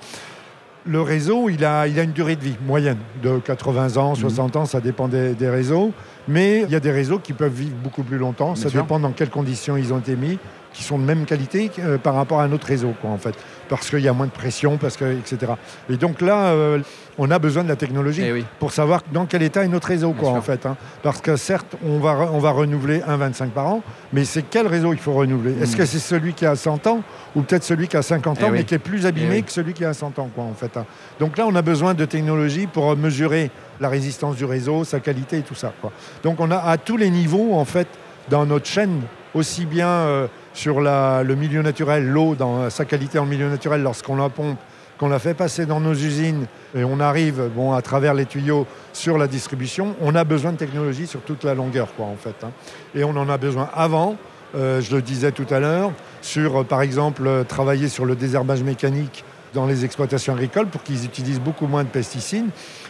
Le 0.88 1.01
réseau, 1.01 1.50
il 1.50 1.65
a, 1.65 1.88
il 1.88 2.00
a 2.00 2.04
une 2.04 2.12
durée 2.12 2.36
de 2.36 2.42
vie 2.44 2.56
moyenne 2.65 3.00
de 3.24 3.39
80 3.39 3.98
ans, 3.98 4.13
60 4.13 4.56
ans, 4.56 4.65
ça 4.65 4.82
dépend 4.82 5.08
des, 5.08 5.34
des 5.34 5.50
réseaux. 5.50 5.92
Mais 6.27 6.62
il 6.62 6.70
y 6.70 6.75
a 6.75 6.80
des 6.80 6.92
réseaux 6.92 7.18
qui 7.18 7.34
peuvent 7.34 7.54
vivre 7.54 7.75
beaucoup 7.84 8.04
plus 8.04 8.18
longtemps. 8.20 8.54
Bien 8.54 8.63
ça 8.63 8.70
sûr. 8.70 8.82
dépend 8.82 9.00
dans 9.00 9.12
quelles 9.12 9.32
conditions 9.32 9.77
ils 9.77 9.94
ont 9.94 9.98
été 9.98 10.15
mis, 10.15 10.38
qui 10.75 10.84
sont 10.84 11.00
de 11.00 11.03
même 11.05 11.25
qualité 11.25 11.72
euh, 11.79 11.98
par 11.98 12.15
rapport 12.15 12.41
à 12.41 12.44
un 12.44 12.51
autre 12.51 12.67
réseau, 12.67 12.94
quoi, 13.01 13.10
en 13.10 13.17
fait. 13.17 13.34
Parce 13.70 13.89
qu'il 13.89 14.00
y 14.01 14.08
a 14.10 14.13
moins 14.13 14.25
de 14.27 14.32
pression, 14.32 14.77
parce 14.77 14.98
que, 14.98 15.05
etc. 15.17 15.53
Et 15.89 15.96
donc 15.98 16.20
là, 16.22 16.48
euh, 16.48 16.79
on 17.17 17.32
a 17.32 17.39
besoin 17.39 17.63
de 17.63 17.70
la 17.70 17.77
technologie 17.77 18.24
Eh 18.25 18.34
oui. 18.34 18.46
pour 18.60 18.74
savoir 18.74 19.01
dans 19.13 19.25
quel 19.25 19.41
état 19.41 19.63
est 19.63 19.70
notre 19.70 19.88
réseau, 19.88 20.10
Bien 20.12 20.20
quoi, 20.20 20.29
sûr. 20.32 20.38
en 20.38 20.41
fait. 20.41 20.65
hein. 20.65 20.75
Parce 21.01 21.22
que 21.22 21.38
certes, 21.38 21.75
on 21.84 22.00
va, 22.00 22.29
on 22.34 22.39
va 22.39 22.51
renouveler 22.51 23.01
un 23.08 23.15
25 23.15 23.51
par 23.51 23.67
an, 23.67 23.82
mais 24.12 24.25
c'est 24.25 24.44
quel 24.44 24.67
réseau 24.67 24.91
il 24.91 25.00
faut 25.00 25.13
renouveler? 25.13 25.55
Est-ce 25.62 25.75
Mm. 25.75 25.77
que 25.77 25.86
c'est 25.86 26.00
celui 26.00 26.34
qui 26.34 26.46
a 26.46 26.55
100 26.58 26.86
ans 26.88 27.01
ou 27.36 27.41
peut-être 27.41 27.63
celui 27.63 27.88
qui 27.88 27.96
a 27.96 28.01
50 28.01 28.38
Eh 28.41 28.44
ans, 28.44 28.48
oui. 28.51 28.58
mais 28.60 28.63
qui 28.65 28.75
est 28.75 28.79
plus 28.79 29.05
abîmé 29.05 29.36
oui. 29.38 29.44
que 29.44 29.51
celui 29.53 29.72
qui 29.74 29.86
a 29.86 29.94
100 29.94 30.20
ans, 30.20 30.29
quoi, 30.36 30.44
en 30.44 30.53
fait. 30.53 30.75
hein. 30.77 30.86
Donc 31.20 31.38
là, 31.38 31.46
on 31.48 31.55
a 31.55 31.62
besoin 31.62 31.94
de 31.94 32.03
technologie 32.05 32.67
pour 32.67 32.91
euh, 32.91 32.96
mesurer 32.98 33.50
la 33.79 33.88
résistance 33.88 34.36
du 34.36 34.44
réseau, 34.46 34.84
sa 34.84 35.00
qualité 35.00 35.38
et 35.38 35.41
tout 35.41 35.55
ça. 35.55 35.72
Quoi. 35.82 35.91
Donc 36.24 36.39
on 36.41 36.51
a 36.51 36.58
à 36.58 36.77
tous 36.77 36.98
les 36.98 37.10
niveaux, 37.10 37.53
en 37.55 37.65
fait, 37.65 37.88
dans 38.29 38.46
notre 38.46 38.65
chaîne, 38.67 39.01
aussi 39.34 39.65
bien 39.65 39.88
euh, 39.88 40.27
sur 40.55 40.81
le 40.81 41.35
milieu 41.35 41.62
naturel, 41.62 42.07
l'eau, 42.07 42.33
dans 42.33 42.69
sa 42.71 42.85
qualité 42.85 43.19
en 43.19 43.25
milieu 43.25 43.50
naturel, 43.50 43.83
lorsqu'on 43.83 44.15
la 44.15 44.29
pompe, 44.29 44.57
qu'on 44.97 45.09
la 45.09 45.19
fait 45.19 45.33
passer 45.33 45.65
dans 45.65 45.81
nos 45.81 45.93
usines 45.93 46.47
et 46.74 46.83
on 46.85 47.00
arrive, 47.00 47.50
bon, 47.53 47.74
à 47.74 47.81
travers 47.81 48.13
les 48.13 48.25
tuyaux 48.25 48.65
sur 48.93 49.17
la 49.17 49.27
distribution, 49.27 49.95
on 50.01 50.15
a 50.15 50.24
besoin 50.24 50.53
de 50.53 50.57
technologie 50.57 51.05
sur 51.05 51.19
toute 51.19 51.43
la 51.43 51.53
longueur, 51.53 51.89
quoi, 51.95 52.05
en 52.05 52.15
fait. 52.15 52.35
hein. 52.43 52.51
Et 52.95 53.03
on 53.03 53.09
en 53.17 53.27
a 53.29 53.38
besoin 53.38 53.69
avant, 53.74 54.15
euh, 54.55 54.79
je 54.79 54.95
le 54.95 55.01
disais 55.01 55.33
tout 55.33 55.45
à 55.51 55.59
l'heure, 55.59 55.91
sur, 56.21 56.62
euh, 56.62 56.63
par 56.63 56.81
exemple, 56.81 57.27
euh, 57.27 57.43
travailler 57.43 57.89
sur 57.89 58.05
le 58.05 58.15
désherbage 58.15 58.63
mécanique 58.63 59.25
dans 59.55 59.65
les 59.65 59.83
exploitations 59.85 60.33
agricoles 60.33 60.67
pour 60.67 60.83
qu'ils 60.83 61.03
utilisent 61.05 61.39
beaucoup 61.39 61.65
moins 61.65 61.83
de 61.83 61.89
pesticides. 61.89 62.45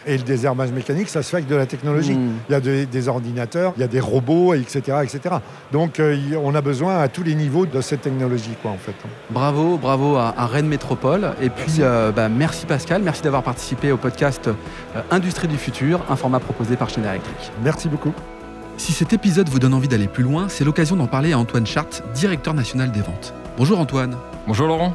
Et 0.06 0.18
le 0.18 0.22
désherbage 0.22 0.70
mécanique, 0.72 1.08
ça 1.08 1.22
se 1.22 1.30
fait 1.30 1.36
avec 1.38 1.48
de 1.48 1.54
la 1.56 1.64
technologie. 1.66 2.14
Mm. 2.14 2.30
Il 2.48 2.52
y 2.52 2.54
a 2.54 2.60
des, 2.60 2.84
des 2.84 3.08
ordinateurs, 3.08 3.72
il 3.76 3.80
y 3.80 3.84
a 3.84 3.88
des 3.88 4.00
robots, 4.00 4.52
etc. 4.52 4.98
etc. 5.02 5.36
Donc 5.72 5.98
euh, 5.98 6.16
on 6.44 6.54
a 6.54 6.60
besoin 6.60 6.98
à 6.98 7.08
tous 7.08 7.22
les 7.22 7.34
niveaux 7.34 7.64
de 7.64 7.80
cette 7.80 8.02
technologie, 8.02 8.54
quoi, 8.60 8.72
en 8.72 8.76
fait. 8.78 8.94
Bravo, 9.30 9.78
bravo 9.78 10.16
à, 10.16 10.34
à 10.36 10.46
Rennes 10.46 10.68
Métropole. 10.68 11.32
Et 11.40 11.48
puis, 11.48 11.64
Merci. 11.66 11.82
euh, 11.82 12.12
bah, 12.12 12.28
merci 12.28 12.66
Pascal, 12.66 13.02
merci 13.02 13.22
d'avoir 13.22 13.42
participé 13.42 13.92
au 13.92 13.96
podcast 13.96 14.48
euh, 14.48 14.52
Industrie 15.10 15.48
du 15.48 15.56
futur, 15.56 16.00
un 16.10 16.16
format 16.16 16.40
proposé 16.40 16.76
par 16.76 16.90
Schneider 16.90 17.12
Electric. 17.12 17.52
Merci 17.62 17.88
beaucoup. 17.88 18.12
Si 18.76 18.92
cet 18.92 19.12
épisode 19.12 19.48
vous 19.48 19.58
donne 19.58 19.72
envie 19.72 19.88
d'aller 19.88 20.08
plus 20.08 20.24
loin, 20.24 20.48
c'est 20.48 20.64
l'occasion 20.64 20.96
d'en 20.96 21.06
parler 21.06 21.32
à 21.32 21.38
Antoine 21.38 21.66
Chart, 21.66 21.88
directeur 22.14 22.52
national 22.54 22.92
des 22.92 23.00
ventes. 23.00 23.32
Bonjour 23.56 23.78
Antoine. 23.78 24.16
Bonjour 24.46 24.66
Laurent. 24.66 24.94